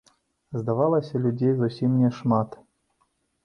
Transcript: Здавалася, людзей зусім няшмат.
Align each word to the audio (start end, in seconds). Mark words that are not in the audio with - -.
Здавалася, 0.61 1.21
людзей 1.27 1.53
зусім 1.61 1.91
няшмат. 2.01 2.61